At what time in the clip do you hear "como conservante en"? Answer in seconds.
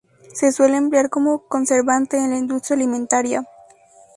1.11-2.31